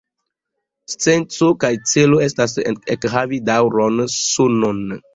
Senco 0.93 1.51
kaj 1.65 1.71
celo 1.93 2.23
estas 2.31 2.59
ekhavi 2.97 3.43
daŭran 3.55 4.05
sonon. 4.19 4.87